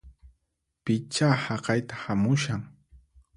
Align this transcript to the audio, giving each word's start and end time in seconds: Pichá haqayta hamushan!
Pichá 0.83 1.29
haqayta 1.43 1.95
hamushan! 2.03 2.61